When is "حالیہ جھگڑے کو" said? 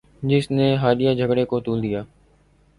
0.81-1.59